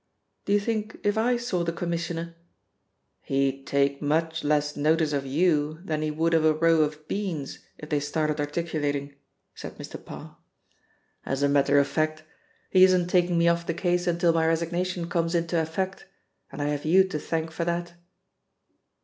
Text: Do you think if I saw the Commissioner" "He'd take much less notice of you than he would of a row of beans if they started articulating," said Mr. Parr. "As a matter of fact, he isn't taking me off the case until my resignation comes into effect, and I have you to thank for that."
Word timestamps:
Do 0.45 0.53
you 0.53 0.59
think 0.59 0.97
if 1.03 1.15
I 1.15 1.37
saw 1.37 1.63
the 1.63 1.71
Commissioner" 1.71 2.33
"He'd 3.27 3.67
take 3.67 4.01
much 4.01 4.43
less 4.43 4.75
notice 4.75 5.13
of 5.13 5.27
you 5.27 5.77
than 5.85 6.01
he 6.01 6.09
would 6.09 6.33
of 6.33 6.43
a 6.43 6.55
row 6.55 6.81
of 6.81 7.07
beans 7.07 7.59
if 7.77 7.89
they 7.89 7.99
started 7.99 8.39
articulating," 8.39 9.13
said 9.53 9.77
Mr. 9.77 10.03
Parr. 10.03 10.37
"As 11.23 11.43
a 11.43 11.47
matter 11.47 11.77
of 11.77 11.87
fact, 11.87 12.23
he 12.71 12.83
isn't 12.83 13.09
taking 13.11 13.37
me 13.37 13.47
off 13.47 13.67
the 13.67 13.75
case 13.75 14.07
until 14.07 14.33
my 14.33 14.47
resignation 14.47 15.07
comes 15.07 15.35
into 15.35 15.61
effect, 15.61 16.07
and 16.51 16.63
I 16.63 16.69
have 16.69 16.83
you 16.83 17.03
to 17.03 17.19
thank 17.19 17.51
for 17.51 17.65
that." 17.65 17.93